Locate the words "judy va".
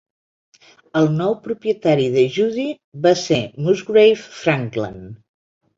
2.39-3.15